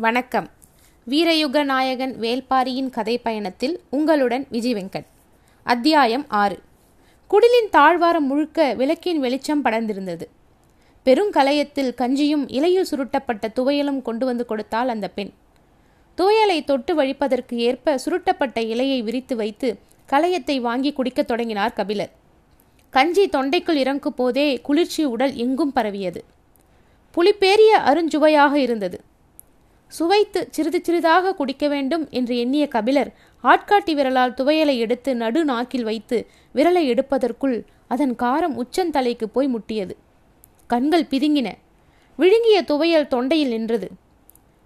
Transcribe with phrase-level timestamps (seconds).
[0.00, 0.48] வணக்கம்.
[1.10, 5.06] வீரயுக நாயகன் வேல்பாரியின் கதை பயணத்தில் உங்களுடன் விஜய் வெங்கட்.
[5.62, 6.58] அத்தியாயம் ஆறு.
[7.30, 10.20] குடிலின் தாழ்வாரம் முழுக்க விளக்கின் வெளிச்சம் படர்ந்திருந்தது.
[11.04, 15.30] பெருங்கலயத்தில் கஞ்சியும் இலையில் சுருட்டப்பட்ட துவையலும் கொண்டு வந்து கொடுத்தாள் அந்த பெண்.
[16.16, 19.78] துவையலை தொட்டு வழிப்பதற்கு ஏற்ப சுருட்டப்பட்ட இலையை விரித்து வைத்து
[20.12, 22.12] கலையத்தை வாங்கி குடிக்கத் தொடங்கினார் கபிலர்.
[22.90, 26.24] கஞ்சி தொண்டைக்குள் இறங்கும் போதே குளிர்ச்சி உடல் எங்கும் பரவியது.
[27.16, 29.16] புளிப்பேறிய அருஞ்சுவையாக இருந்தது.
[29.88, 33.10] சுவைத்து சிறிது சிறிதாக குடிக்க வேண்டும் என்று எண்ணிய கபிலர்
[33.44, 39.94] ஆட்காட்டி விரலால் துவையலை எடுத்து நடு நாக்கில் வைத்து விரலை எடுப்பதற்குள் அதன் காரம் உச்சந்தலைக்கு போய் முட்டியது.
[40.66, 41.48] கண்கள் பிதுங்கின.
[42.16, 43.90] விழுங்கிய துவையல் தொண்டையில் நின்றது.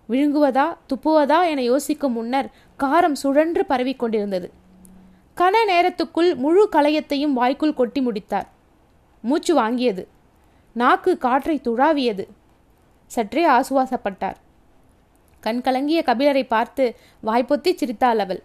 [0.09, 4.49] விழுங்குவதா துப்புவதா என யோசிக்கும் முன்னர் காரம் சுழன்று பரவிக்கொண்டிருந்தது
[5.37, 8.49] கன நேரத்துக்குள் முழு கலையத்தையும் வாய்க்குள் கொட்டி முடித்தார்.
[9.23, 10.03] மூச்சு வாங்கியது.
[10.73, 12.25] நாக்கு காற்றை துழாவியது.
[13.07, 14.39] சற்றே ஆசுவாசப்பட்டார்.
[15.43, 16.85] கண்கலங்கிய கபிலரை பார்த்து
[17.25, 18.43] வாய்ப்பொத்தி சிரித்தாள் அவள்.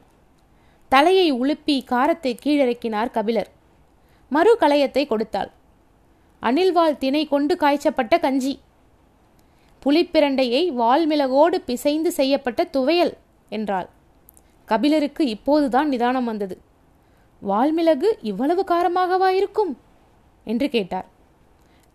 [0.91, 3.49] தலையை உழுப்பி காரத்தை கீழிறக்கினார் கபிலர்.
[4.31, 5.51] மறு கலையத்தை கொடுத்தாள்.
[6.41, 8.53] அணில்வால் திணை கொண்டு காய்ச்சப்பட்ட கஞ்சி.
[9.85, 13.13] புலிப்பிரண்டையை வால்மிளகோடு பிசைந்து செய்யப்பட்ட துவையல்
[13.49, 13.87] என்றாள்.
[14.65, 16.55] கபிலருக்கு இப்போதுதான் நிதானம் வந்தது.
[17.41, 19.73] வால்மிளகு இவ்வளவு காரமாகவா இருக்கும்?
[20.47, 21.07] என்று கேட்டார்.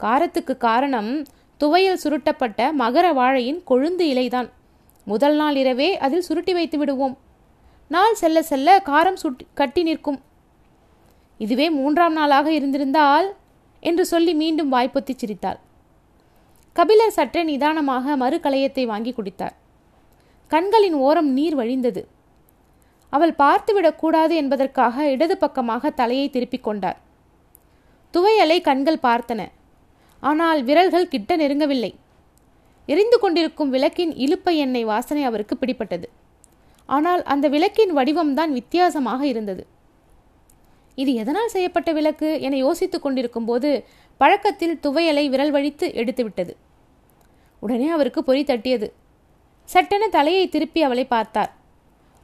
[0.01, 1.11] காரத்துக்கு காரணம்
[1.61, 4.49] துவையல் சுருட்டப்பட்ட மகர வாழையின் கொழுந்து இலைதான்.
[5.05, 7.19] முதல் நாள் இரவே அதில் சுருட்டி வைத்து விடுவோம்.
[7.89, 10.21] நாள் செல்ல செல்ல காரம் சுட்டி கட்டி நிற்கும்.
[11.39, 13.35] இதுவே மூன்றாம் நாளாக இருந்திருந்தால்
[13.81, 15.59] என்று சொல்லி மீண்டும் வாய்ப்பொத்தி சிரித்தாள்.
[16.73, 19.55] கபிலர் சற்றே நிதானமாக மறு கலையத்தை வாங்கி குடித்தார்.
[20.49, 22.07] கண்களின் ஓரம் நீர் வழிந்தது.
[23.11, 26.99] அவள் பார்த்துவிடக்கூடாது என்பதற்காக இடது பக்கமாக தலையை திருப்பிக் கொண்டார்.
[28.15, 29.49] துவையலை கண்கள் பார்த்தன.
[30.21, 31.95] ஆனால் விரல்கள் கிட்ட நெருங்கவில்லை.
[32.89, 36.09] எரிந்து கொண்டிருக்கும் விளக்கின் இழுப்பை எண்ணெய் வாசனை அவருக்கு பிடிப்பட்டது
[36.89, 39.63] ஆனால் அந்த விளக்கின் வடிவம்தான் வித்தியாசமாக இருந்தது.
[40.99, 43.69] இது எதனால் செய்யப்பட்ட விளக்கு என யோசித்துக் கொண்டிருக்கும் போது
[44.21, 46.55] பழக்கத்தில் துவையலை விரல் வழித்து எடுத்துவிட்டது
[47.63, 48.89] உடனே அவருக்கு பொறி தட்டியது.
[49.69, 51.53] சட்டென தலையை திருப்பி அவளை பார்த்தார்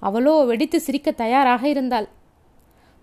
[0.03, 2.09] அவளோ வெடித்து சிரிக்க தயாராக இருந்தாள்.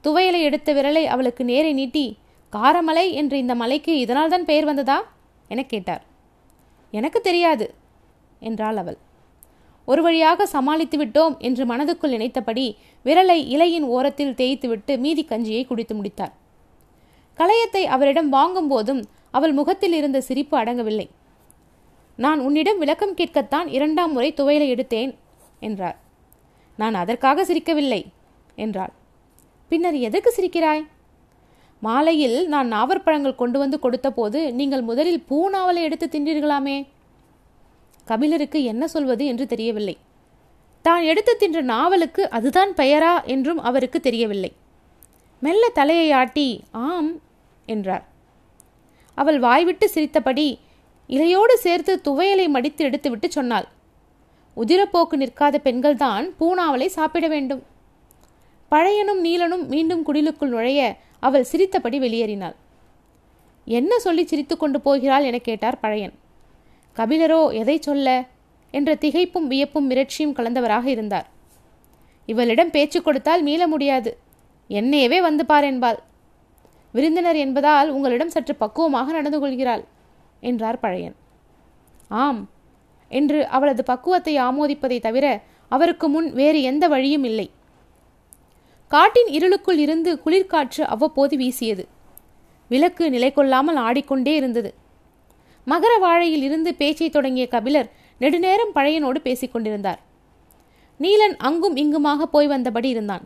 [0.03, 2.05] துவையலை எடுத்த விரலை அவளுக்கு நேரே நீட்டி
[2.53, 4.97] காரமலை என்று இந்த மலைக்கு இதனால்தான் பெயர் வந்ததா?
[5.49, 6.03] என கேட்டார்.
[6.91, 7.73] எனக்கு தெரியாது
[8.40, 8.97] என்றாள் அவள்.
[9.88, 16.34] ஒரு வழியாக சமாளித்து விட்டோம் என்று மனதுக்குள் நினைத்தபடி விரலை இலையின் ஓரத்தில் தேய்த்துவிட்டு மீதி கஞ்சியை குடித்து முடித்தார்
[17.40, 19.01] களையத்தை அவரிடம் வாங்கும் போதும்
[19.31, 21.07] அவள் முகத்தில் இருந்த சிரிப்பு அடங்கவில்லை.
[22.16, 25.12] நான் உன்னிடம் விளக்கம் கேட்கத்தான் இரண்டாம் முறை துவையலை எடுத்தேன்
[25.59, 25.97] என்றார்
[26.78, 28.01] நான் அதற்காக சிரிக்கவில்லை
[28.56, 28.94] என்றாள்.
[29.72, 30.84] பின்னர் எதற்கு சிரிக்கிறாய்?
[31.81, 36.78] மாலையில் நான் நாவற்பழங்கள் கொண்டு வந்து கொடுத்தபோது நீங்கள் முதலில் பூநாவலை எடுத்து தின்றீர்களாமே?
[38.06, 39.97] கபிலருக்கு என்ன சொல்வது என்று தெரியவில்லை.
[40.81, 44.52] தான் எடுத்து தின்ற நாவலுக்கு அதுதான் பெயரா என்றும் அவருக்கு தெரியவில்லை.
[45.40, 47.12] மெல்ல தலையை ஆட்டி ஆம்
[47.66, 48.03] என்றார்.
[49.18, 50.59] அவள் வாய்விட்டு சிரித்தபடி
[51.09, 53.68] இலையோடு சேர்த்து துவையலை மடித்து எடுத்துவிட்டு சொன்னாள்.
[54.57, 57.63] உதிரப்போக்கு நிற்காத பெண்கள்தான் பூனாவலை சாப்பிட வேண்டும்.
[58.72, 60.81] பழையனும் நீலனும் மீண்டும் குடிலுக்குள் நுழைய
[61.28, 62.56] அவள் சிரித்தபடி வெளியேறினாள்.
[63.68, 65.24] என்ன சொல்லி சிரித்து கொண்டு போகிறாள்?
[65.24, 66.16] என கேட்டார் பழையன்.
[66.96, 68.09] கபிலரோ எதை சொல்ல?
[68.74, 71.28] என்ற திகைப்பும் வியப்பும் மிரட்சியும் கலந்தவராக இருந்தார்.
[72.30, 74.12] இவளிடம் பேச்சு கொடுத்தால் மீள முடியாது.
[74.69, 76.00] என்னையவே வந்து பார் என்பாள்.
[76.94, 79.84] விருந்தினர் என்பதால் உங்களிடம் சற்று பக்குவமாக நடந்து கொள்கிறாள்
[80.42, 81.16] என்றார் பழையன்.
[82.24, 82.42] ஆம்
[83.12, 85.25] என்று அவளது பக்குவத்தை ஆமோதிப்பதை தவிர
[85.72, 87.47] அவருக்கு முன் வேறு எந்த வழியும் இல்லை.
[88.91, 91.84] காட்டின் இருளுக்குள் இருந்து குளிர்காற்று அவ்வப்போது வீசியது.
[92.72, 94.73] விளக்கு நிலை கொள்ளாமல் ஆடிக்கொண்டே இருந்தது.
[95.68, 97.90] மகர வாழையில் இருந்து பேச்சை தொடங்கிய கபிலர்
[98.22, 100.00] நெடுநேரம் பழையனோடு பேசிக் கொண்டிருந்தார்.
[101.00, 103.24] நீலன் அங்கும் இங்குமாக போய் வந்தபடி இருந்தான்.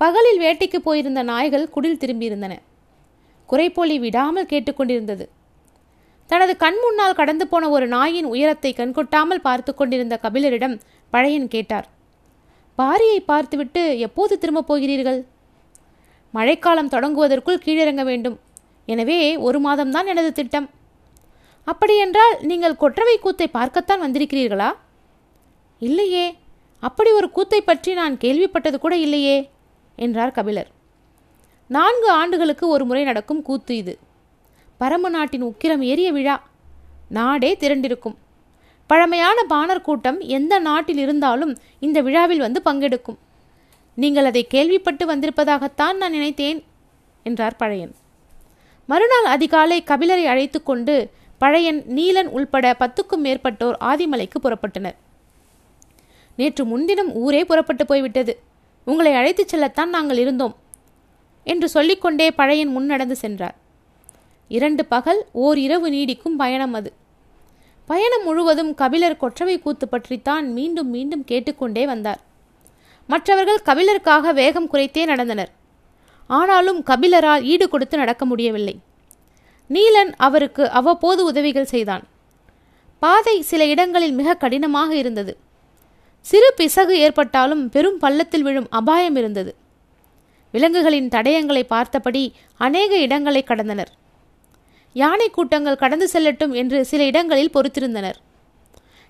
[0.00, 2.54] பகலில் வேட்டைக்கு போயிருந்த நாய்கள் குடில் திரும்பியிருந்தன.
[3.48, 5.24] குறைப்போலி விடாமல் கேட்டுக்கொண்டிருந்தது
[6.30, 10.76] தனது கண் முன்னால் கடந்து போன ஒரு நாயின் உயரத்தை கண்கொட்டாமல் பார்த்து கொண்டிருந்த கபிலரிடம்
[11.12, 11.88] பழையன் கேட்டார்.
[12.80, 15.20] பாரியை பார்த்துவிட்டு எப்போது திரும்பப் போகிறீர்கள்?
[16.34, 18.36] மழைக்காலம் தொடங்குவதற்குள் கீழிறங்க வேண்டும்.
[18.92, 20.68] எனவே ஒரு மாதம்தான் எனது திட்டம்.
[21.64, 24.70] அப்படியென்றால் நீங்கள் கொற்றவை கூத்தை பார்க்கத்தான் வந்திருக்கிறீர்களா?
[25.78, 26.26] இல்லையே.
[26.82, 29.36] அப்படி ஒரு கூத்தை பற்றி நான் கேள்விப்பட்டது கூட இல்லையே
[29.96, 30.70] என்றார் கபிலர்.
[31.70, 33.94] நான்கு ஆண்டுகளுக்கு ஒரு முறை நடக்கும் கூத்து இது.
[34.80, 36.36] பரம நாட்டின் உக்கிரம் ஏறிய விழா.
[37.18, 38.16] நாடே திரண்டிருக்கும்.
[38.90, 43.18] பழமையான பாணர் கூட்டம் எந்த நாட்டில் இருந்தாலும் இந்த விழாவில் வந்து பங்கெடுக்கும்.
[43.94, 46.58] நீங்கள் அதை கேள்விப்பட்டு வந்திருப்பதாகத்தான் நான் நினைத்தேன்
[47.22, 47.92] என்றார் பழையன்.
[48.86, 50.94] மறுநாள் அதிகாலை கபிலரை அழைத்து கொண்டு
[51.38, 54.96] பழையன் நீலன் உள்பட பத்துக்கும் மேற்பட்டோர் ஆதிமலைக்கு புறப்பட்டனர்.
[56.36, 58.34] நேற்று முன்தினம் ஊரே புறப்பட்டு போய்விட்டது.
[58.84, 60.54] உங்களை அழைத்துச் செல்லத்தான் நாங்கள் இருந்தோம்
[61.46, 63.56] என்று சொல்லிக்கொண்டே பழையன் முன்னடந்து சென்றார்.
[64.48, 66.90] இரண்டு பகல் ஓர் இரவு நீடிக்கும் பயணம் அது.
[67.90, 72.20] பயணம் முழுவதும் கபிலர் கொற்றவை கூத்து பற்றித்தான் மீண்டும் மீண்டும் கேட்டுக்கொண்டே வந்தார்.
[73.06, 75.50] மற்றவர்கள் கபிலருக்காக வேகம் குறைத்தே நடந்தனர்.
[76.26, 78.74] ஆனாலும் கபிலரால் ஈடு கொடுத்து நடக்க முடியவில்லை.
[79.70, 82.04] நீலன் அவருக்கு அவ்வப்போது உதவிகள் செய்தான்.
[83.02, 85.32] பாதை சில இடங்களில் மிக கடினமாக இருந்தது.
[86.20, 89.52] சிறு பிசகு ஏற்பட்டாலும் பெரும் பள்ளத்தில் விழும் அபாயம் இருந்தது.
[90.54, 92.24] விலங்குகளின் தடயங்களை பார்த்தபடி
[92.66, 93.92] அநேக இடங்களை கடந்தனர்.
[94.92, 98.14] யானை கூட்டங்கள் கடந்து செல்லட்டும் என்று சில இடங்களில் பொறுத்திருந்தனர்.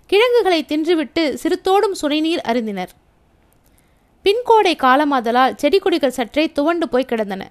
[0.07, 2.89] கிழங்குகளை தின்றுவிட்டு சிறுத்தோடும் சுனைநீர் அருந்தினர்.
[4.25, 7.51] பின்கோடை காலமாதலால் செடி கொடிகள் சற்றே துவண்டு போய் கிடந்தன.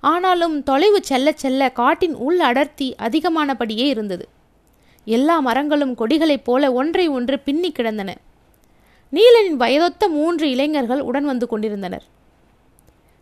[0.00, 4.28] ஆனாலும் தொலைவு செல்ல செல்ல காட்டின் உள் அடர்த்தி அதிகமானபடியே இருந்தது.
[5.04, 8.16] எல்லா மரங்களும் கொடிகளைப் போல ஒன்றை ஒன்று பின்னி கிடந்தன.
[9.12, 12.02] நீலனின் வயதொத்த மூன்று இளைஞர்கள் உடன் வந்து கொண்டிருந்தனர்.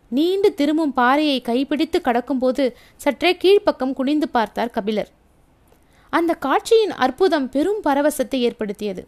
[0.09, 5.09] நீண்டு திரும்பும் பாறையை கைப்பிடித்து கடக்கும்போது சற்றே கீழ்ப்பக்கம் குனிந்து பார்த்தார் கபிலர்.
[6.11, 9.07] அந்த காட்சியின் அற்புதம் பெரும் பரவசத்தை ஏற்படுத்தியது.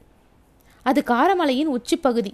[0.83, 2.33] அது காரமலையின் உச்சிப்பகுதி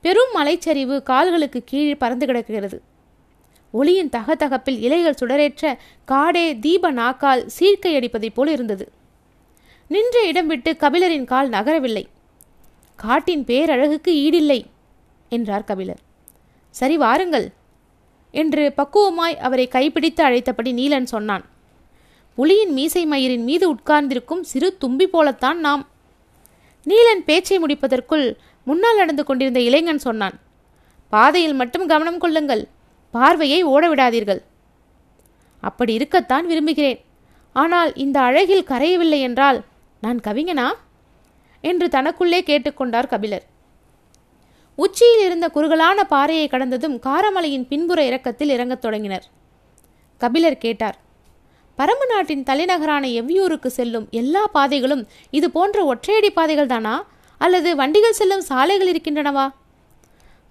[0.00, 2.82] பெரும் மலைச்சரிவு கால்களுக்கு கீழே பறந்து கிடக்கிறது.
[3.72, 8.92] ஒளியின் தகதகப்பில் இலைகள் சுடரேற்ற காடே தீப நாக்கால் சீர்க்கை அடிப்பதைப் போல் இருந்தது.
[9.88, 12.04] நின்ற இடம் விட்டு கபிலரின் கால் நகரவில்லை.
[12.96, 14.64] காட்டின் பேரழகுக்கு ஈடில்லை
[15.28, 16.00] என்றார் கபிலர்.
[16.70, 17.52] சரி வாருங்கள்
[18.32, 21.44] என்று பக்குவமாய் அவரை கைப்பிடித்து அழைத்தபடி நீலன் சொன்னான்.
[22.38, 25.86] புலியின் மீசை மயிரின் மீது உட்கார்ந்திருக்கும் சிறு தும்பி போலத்தான் நாம்.
[26.86, 28.26] நீலன் பேச்சை முடிப்பதற்குள்
[28.64, 30.36] முன்னால் நடந்து கொண்டிருந்த இளைஞன் சொன்னான்.
[31.08, 32.68] பாதையில் மட்டும் கவனம் கொள்ளுங்கள்.
[33.10, 34.42] பார்வையை ஓட விடாதீர்கள்
[35.60, 37.00] அப்படி இருக்கத்தான் விரும்புகிறேன்.
[37.52, 39.64] ஆனால் இந்த அழகில் கரையவில்லை என்றால்
[40.00, 40.68] நான் கவிஞனா?
[41.60, 43.44] என்று தனக்குள்ளே கேட்டுக்கொண்டார் கபிலர்.
[44.82, 49.24] உச்சியில் இருந்த குறுகலான பாறையை கடந்ததும் காரமலையின் பின்புற இறக்கத்தில் இறங்கத் தொடங்கினர்.
[50.20, 50.96] கபிலர் கேட்டார்
[51.78, 56.94] பரம்பு நாட்டின் தலைநகரான எவ்வியூருக்கு செல்லும் எல்லா பாதைகளும் இது போன்ற ஒற்றையடி பாதைகள் தானா?
[57.38, 59.46] அல்லது வண்டிகள் செல்லும் சாலைகள் இருக்கின்றனவா?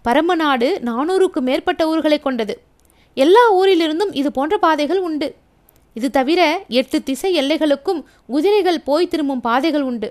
[0.05, 2.55] பரம்பு நாடு நானூறுக்கு மேற்பட்ட ஊர்களை கொண்டது.
[3.17, 5.29] எல்லா ஊரிலிருந்தும் இது போன்ற பாதைகள் உண்டு.
[5.93, 6.41] இது தவிர
[6.79, 10.09] எட்டு திசை எல்லைகளுக்கும் குதிரைகள் போய் திரும்பும் பாதைகள் உண்டு.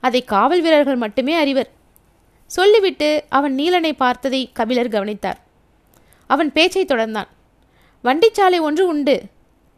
[0.00, 1.70] அதை காவல் வீரர்கள் மட்டுமே அறிவர்.
[2.46, 5.40] சொல்லிவிட்டு அவன் நீலனை பார்த்ததை கபிலர் கவனித்தார்.
[6.26, 7.30] அவன் பேச்சை தொடர்ந்தான்.
[8.04, 9.22] வண்டிச்சாலை ஒன்று உண்டு.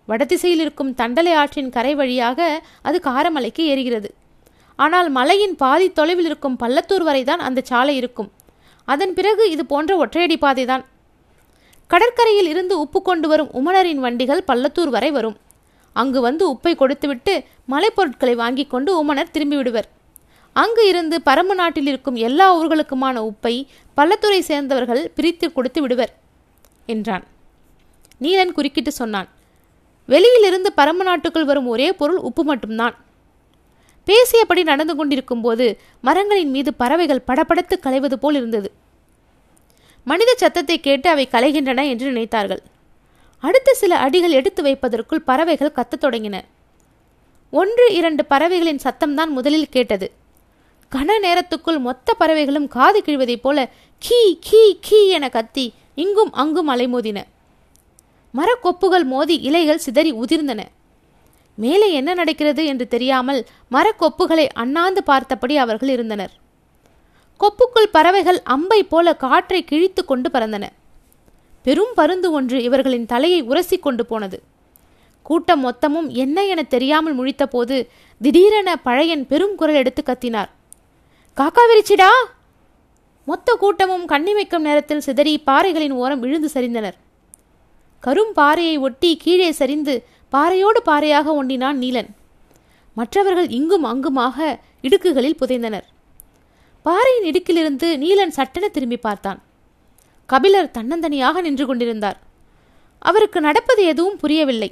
[0.06, 4.10] வடதிசையில் இருக்கும் தண்டலை ஆற்றின் கரை வழியாக அது காரமலைக்கு ஏறுகிறது.
[4.76, 8.32] ஆனால் மலையின் பாதி தொலைவில் இருக்கும் பள்ளத்தூர் வரைதான் அந்த சாலை இருக்கும்.
[8.84, 10.84] அதன் பிறகு இது போன்ற ஒற்றையடி பாதைதான்.
[11.86, 15.36] கடற்கரையில் இருந்து உப்பு கொண்டு வரும் உமணரின் வண்டிகள் பள்ளத்தூர் வரை வரும்.
[15.92, 19.88] அங்கு வந்து உப்பை கொடுத்துவிட்டு மலைப்பொருட்களை வாங்கி கொண்டு உமணர் திரும்பி விடுவர்
[20.60, 23.54] அங்கு இருந்து பரம்பு நாட்டில் இருக்கும் எல்லா ஊர்களுக்குமான உப்பை
[23.96, 26.12] பல்லத்துறை சேர்ந்தவர்கள் பிரித்து கொடுத்து விடுவர்
[26.86, 27.24] என்றான்.
[28.20, 29.28] நீலன் குறுக்கிட்டு சொன்னான்
[30.08, 32.94] வெளியிலிருந்து பரம்பு நாட்டுக்குள் வரும் ஒரே பொருள் உப்பு மட்டும்தான்.
[34.06, 35.66] பேசியபடி நடந்து கொண்டிருக்கும் போது
[36.00, 38.68] மரங்களின் மீது பறவைகள் படபடத்து களைவது போல் இருந்தது.
[40.06, 42.62] மனித சத்தத்தை கேட்டு அவை களைகின்றன என்று நினைத்தார்கள்.
[43.42, 46.36] அடுத்த சில அடிகள் எடுத்து வைப்பதற்குள் பறவைகள் கத்தத் தொடங்கின.
[47.50, 50.08] ஒன்று இரண்டு பறவைகளின் சத்தம்தான் முதலில் கேட்டது.
[50.94, 57.18] கன நேரத்துக்குள் மொத்த பறவைகளும் காது கிழிவதைப் போல கீ கீ கீ என கத்தி இங்கும் அங்கும் அலைமோதின.
[58.34, 60.60] மரக்கொப்புகள் மோதி இலைகள் சிதறி உதிர்ந்தன.
[61.54, 66.32] மேலே என்ன நடக்கிறது என்று தெரியாமல் மரக்கொப்புகளை அண்ணாந்து பார்த்தபடி அவர்கள் இருந்தனர்.
[67.40, 70.64] கொப்புக்குள் பறவைகள் அம்பை போல காற்றை கிழித்து கொண்டு பறந்தன.
[71.62, 74.42] பெரும் பருந்து ஒன்று இவர்களின் தலையை உரசி கொண்டு போனது.
[75.22, 77.86] கூட்டம் மொத்தமும் என்ன என தெரியாமல் முழித்தபோது
[78.22, 80.50] திடீரென பழையன் பெரும் குரல் எடுத்து கத்தினார்.
[81.38, 82.10] காக்கா விரிச்சிடா
[83.30, 86.96] மொத்த கூட்டமும் கண்ணிமைக்கும் நேரத்தில் சிதறி பாறைகளின் ஓரம் விழுந்து சரிந்தனர்.
[88.04, 89.94] கரும் பாறையை ஒட்டி கீழே சரிந்து
[90.34, 92.08] பாறையோடு பாறையாக ஒண்டினான் நீலன்.
[92.94, 94.38] மற்றவர்கள் இங்கும் அங்குமாக
[94.82, 95.86] இடுக்குகளில் புதைந்தனர்.
[96.86, 99.42] பாறையின் இடுக்கிலிருந்து நீலன் சட்டென திரும்பி பார்த்தான்.
[100.26, 102.18] கபிலர் தன்னந்தனியாக நின்று கொண்டிருந்தார்.
[102.98, 104.70] அவருக்கு நடப்பது எதுவும் புரியவில்லை.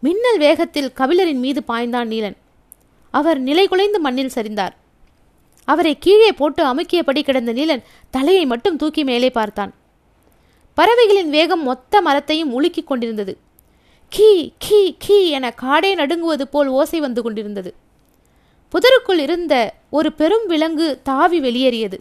[0.00, 2.38] மின்னல் வேகத்தில் கபிலரின் மீது பாய்ந்தான் நீலன்.
[3.10, 4.76] அவர் நிலை குலைந்து மண்ணில் சரிந்தார்.
[5.64, 9.74] அவரை கீழே போட்டு அமுக்கியபடி கிடந்த நீலன் தலையை மட்டும் தூக்கி மேலே பார்த்தான்.
[10.74, 13.38] பறவைகளின் வேகம் மொத்த மரத்தையும் உலுக்கிக் கொண்டிருந்தது.
[14.08, 17.74] கீ கீ கீ என காடே நடுங்குவது போல் ஓசை வந்து கொண்டிருந்தது.
[18.72, 22.00] புதருக்குள் இருந்த ஒரு பெரும் விலங்கு தாவி வெளியேறியது.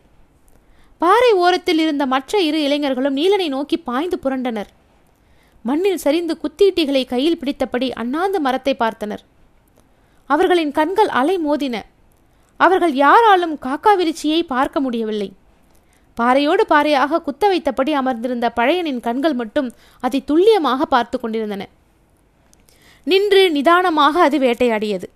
[0.97, 4.65] பாறை ஓரத்தில் இருந்த மற்ற இரு இளைஞர்களும் நீலனை நோக்கி பாய்ந்து புரண்டனர்.
[5.63, 9.23] மண்ணில் சரிந்து குத்தீட்டிகளை கையில் பிடித்தபடி அண்ணாந்து மரத்தை பார்த்தனர்.
[10.25, 11.81] அவர்களின் கண்கள் அலை மோதின.
[12.65, 15.29] அவர்கள் யாராலும் காக்காவிருச்சியை பார்க்க முடியவில்லை.
[16.17, 19.69] பாறையோடு பாறையாக குத்த வைத்தபடி அமர்ந்திருந்த பழையனின் கண்கள் மட்டும்
[20.03, 21.63] அதை துல்லியமாக பார்த்து கொண்டிருந்தன.
[23.07, 25.07] நின்று நிதானமாக அது வேட்டையாடியது.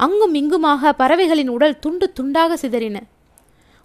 [0.00, 2.98] அங்கும் இங்குமாக பறவைகளின் உடல் துண்டு துண்டாக சிதறின.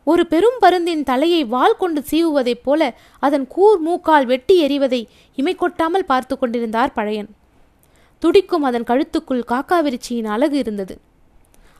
[0.07, 2.81] ஒரு பெரும் பருந்தின் தலையை வால் கொண்டு சீவுவதைப் போல
[3.19, 5.01] அதன் கூர் மூக்கால் வெட்டி எறிவதை
[5.37, 7.29] இமை கொட்டாமல் பார்த்து கொண்டிருந்தார் பழையன்.
[8.21, 10.95] துடிக்கும் அதன் கழுத்துக்குள் காக்காவிருச்சியின் அழகு இருந்தது.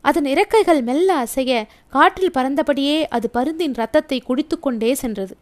[0.01, 5.37] அதன் இறக்கைகள் மெல்ல அசைய காற்றில் பறந்தபடியே அது பருந்தின் ரத்தத்தை குடித்துக்கொண்டே சென்றது.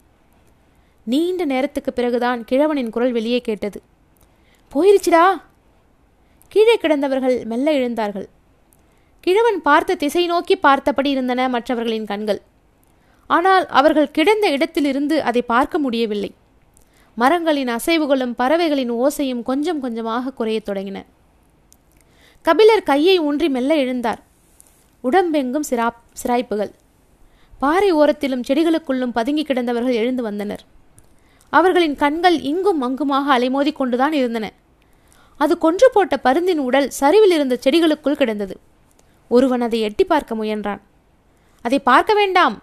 [1.04, 3.82] நீண்ட நேரத்துக்கு பிறகுதான் கிழவனின் குரல் வெளியே கேட்டது.
[4.74, 5.42] போயிருச்சுடா.
[6.48, 8.26] கீழே கிடந்தவர்கள் மெல்ல எழுந்தார்கள்.
[9.20, 12.42] கிழவன் பார்த்த திசை நோக்கி பார்த்தபடி இருந்தன மற்றவர்களின் கண்கள்.
[13.28, 16.34] ஆனால் அவர்கள் கிடந்த இடத்திலிருந்து அதை பார்க்க முடியவில்லை.
[17.16, 21.04] மரங்களின் அசைவுகளும் பறவைகளின் ஓசையும் கொஞ்சம் கொஞ்சமாக குறையத் தொடங்கின.
[22.42, 24.28] கபிலர் கையை ஊன்றி மெல்ல எழுந்தார்.
[25.02, 26.72] உடம்பெங்கும் சிராப் சிராய்ப்புகள்.
[27.60, 30.64] பாறை ஓரத்திலும் செடிகளுக்குள்ளும் பதுங்கி கிடந்தவர்கள் எழுந்து வந்தனர்.
[31.50, 34.54] அவர்களின் கண்கள் இங்கும் அங்குமாக அலைமோதி கொண்டுதான் இருந்தன.
[35.38, 38.60] அது கொன்று போட்ட பருந்தின் உடல் சரிவில் இருந்த செடிகளுக்குள் கிடந்தது.
[39.30, 40.82] ஒருவன் அதை எட்டி பார்க்க முயன்றான்.
[41.62, 42.62] அதை பார்க்க வேண்டாம்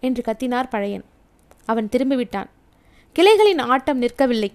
[0.00, 1.04] என்று கத்தினார் பழையன்.
[1.64, 2.46] அவன் திரும்பிவிட்டான்.
[3.12, 4.50] கிளைகளின் ஆட்டம் நிற்கவில்லை.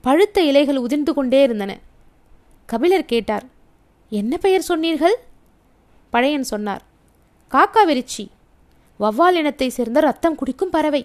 [0.00, 1.78] பழுத்த இலைகள் உதிர்ந்து கொண்டே இருந்தன.
[2.66, 3.44] கபிலர் கேட்டார்
[4.10, 5.16] என்ன பெயர் சொன்னீர்கள்?
[6.14, 6.82] பழையன் சொன்னார்
[7.54, 8.24] காக்கா வெறிச்சி
[9.02, 11.00] வவ்வால் இனத்தை சேர்ந்த ரத்தம் குடிக்கும் பறவை.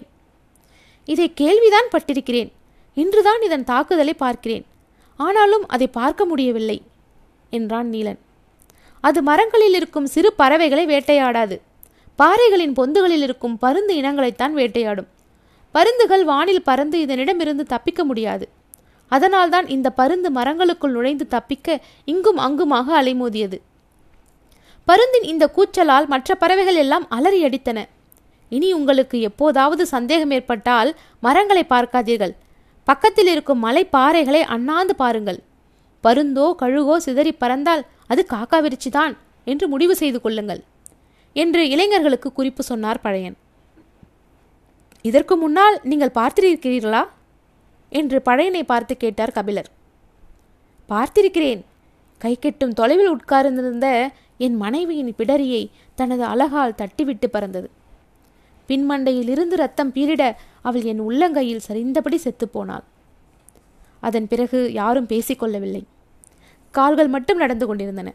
[1.08, 2.50] இதை கேள்விதான் பட்டிருக்கிறேன்.
[2.96, 4.64] இன்றுதான் இதன் தாக்குதலை பார்க்கிறேன்.
[5.20, 6.76] ஆனாலும் அதை பார்க்க முடியவில்லை
[7.56, 8.20] என்றான் நீலன்.
[9.04, 11.56] அது மரங்களில் இருக்கும் சிறு பறவைகளை வேட்டையாடாது.
[12.18, 15.08] பாறைகளின் பொந்துகளில் இருக்கும் பருந்து இனங்களைத்தான் வேட்டையாடும்.
[15.74, 18.46] பருந்துகள் வானில் பறந்து இதனிடமிருந்து தப்பிக்க முடியாது.
[19.12, 21.80] அதனால்தான் இந்த பருந்து மரங்களுக்குள் நுழைந்து தப்பிக்க
[22.12, 23.58] இங்கும் அங்குமாக அலைமோதியது.
[24.90, 27.78] பருந்தின் இந்த கூச்சலால் மற்ற பறவைகள் எல்லாம் அலறி அடித்தன
[28.52, 30.90] இனி உங்களுக்கு எப்போதாவது சந்தேகம் ஏற்பட்டால்
[31.24, 32.32] மரங்களை பார்க்காதீர்கள்.
[32.88, 35.38] பக்கத்தில் இருக்கும் மலை பாறைகளை அண்ணாந்து பாருங்கள்.
[36.04, 37.82] பருந்தோ கழுகோ சிதறி பறந்தால்
[38.12, 39.14] அது காக்காவிருச்சிதான்
[39.46, 40.60] என்று முடிவு செய்து கொள்ளுங்கள்
[41.36, 43.36] என்று இளைஞர்களுக்கு குறிப்பு சொன்னார் பழையன்.
[45.04, 47.02] இதற்கு முன்னால் நீங்கள் பார்த்திருக்கிறீர்களா?
[47.92, 49.70] என்று பழையனை பார்த்து கேட்டார் கபிலர்.
[50.88, 51.62] பார்த்திருக்கிறேன்.
[52.20, 53.88] கை கெட்டும் தொலைவில் உட்கார்ந்திருந்த
[54.44, 55.62] என் மனைவியின் பிடரியை
[55.98, 57.68] தனது அழகால் தட்டிவிட்டு பறந்தது.
[58.68, 60.22] பின்மண்டையில் இருந்து ரத்தம் பீரிட
[60.62, 62.86] அவள் என் உள்ளங்கையில் சரிந்தபடி செத்துப்போனாள்
[64.00, 65.82] அதன் பிறகு யாரும் பேசிக்கொள்ளவில்லை
[66.74, 68.08] கால்கள் மட்டும் நடந்து கொண்டிருந்தன.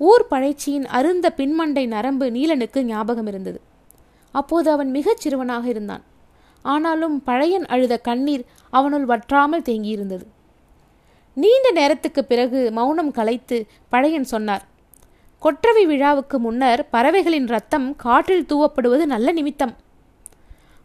[0.00, 3.60] ஊர் பழைச்சியின் அருந்த பின்மண்டை நரம்பு நீலனுக்கு ஞாபகம் இருந்தது.
[4.34, 6.04] அப்போது அவன் மிகச் சிறுவனாக இருந்தான்.
[6.64, 10.24] ஆனாலும் பழையன் அழுத கண்ணீர் அவனுள் வற்றாமல் தேங்கியிருந்தது.
[11.36, 13.58] நீண்ட நேரத்துக்கு பிறகு மௌனம் கலைத்து
[13.88, 14.64] பழையன் சொன்னார்
[15.42, 19.74] கொற்றவை விழாவுக்கு முன்னர் பறவைகளின் ரத்தம் காற்றில் தூவப்படுவது நல்ல நிமித்தம்.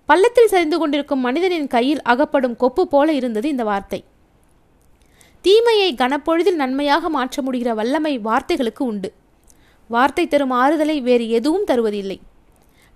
[0.06, 4.00] பள்ளத்தில் சரிந்து கொண்டிருக்கும் மனிதனின் கையில் அகப்படும் கொப்பு போல இருந்தது இந்த வார்த்தை.
[5.42, 9.14] தீமையை கனப்பொழுதில் நன்மையாக மாற்ற முடிகிற வல்லமை வார்த்தைகளுக்கு உண்டு.
[9.90, 12.20] வார்த்தை தரும் ஆறுதலை வேறு எதுவும் தருவதில்லை.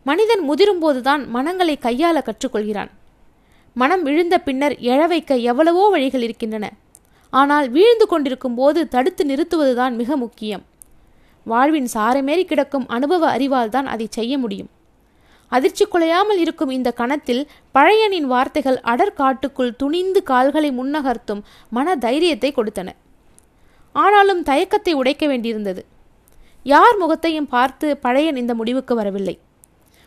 [0.04, 2.92] மனிதன் முதிரும்போதுதான் மனங்களை கையாள கற்றுக்கொள்கிறான்.
[3.74, 6.66] மனம் விழுந்த பின்னர் எழ வைக்க எவ்வளவோ வழிகள் இருக்கின்றன.
[7.30, 10.64] ஆனால் வீழ்ந்து கொண்டிருக்கும் போது தடுத்து நிறுத்துவதுதான் மிக முக்கியம்.
[11.48, 14.70] வாழ்வின் சாரமேறி கிடக்கும் அனுபவ அறிவால் தான் அதை செய்ய முடியும்.
[15.52, 17.44] அதிர்ச்சி குலையாமல் இருக்கும் இந்த கணத்தில்
[17.76, 22.90] பழையனின் வார்த்தைகள் அடற்காட்டுக்குள் துணிந்து கால்களை முன்னகர்த்தும் மன தைரியத்தை கொடுத்தன.
[23.94, 25.82] ஆனாலும் தயக்கத்தை உடைக்க வேண்டியிருந்தது.
[26.64, 29.40] யார் முகத்தையும் பார்த்து பழையன் இந்த முடிவுக்கு வரவில்லை.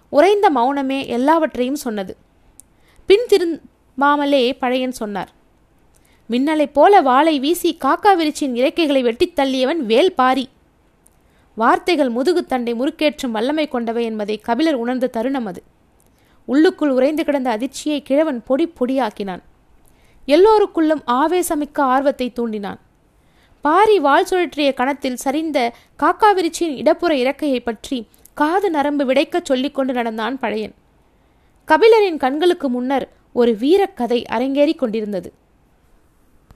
[0.09, 2.16] உறைந்த மௌனமே எல்லாவற்றையும் சொன்னது.
[3.06, 5.30] பின் திரும்பாமலே பழையன் சொன்னார்.
[6.30, 10.49] மின்னலைப் போல வாளை வீசி காக்கா விரிச்சின் இறக்கைகளை வெட்டித் தள்ளியவன் வேல் பாரி.
[11.54, 15.62] வார்த்தைகள் முதுகுத்தண்டை முறுக்கேற்றும் வல்லமை கொண்டவை என்பதை கபிலர் உணர்ந்த தருணம் அது.
[16.45, 19.42] உள்ளுக்குள் உறைந்து கிடந்த அதிர்ச்சியை கிழவன் பொடி பொடியாக்கினான்.
[20.26, 22.78] எல்லோருக்குள்ளும் ஆவேசமிக்க ஆர்வத்தை தூண்டினான்.
[23.61, 30.75] பாரி வாழ் சுழற்றிய கணத்தில் சரிந்த காக்காவிருச்சியின் இடப்புற இறக்கையை பற்றி காது நரம்பு விடைக்கச் சொல்லிக்கொண்டு நடந்தான் பழையன்.
[31.69, 35.33] கபிலரின் கண்களுக்கு முன்னர் ஒரு வீரக்கதை அரங்கேறிக் கொண்டிருந்தது.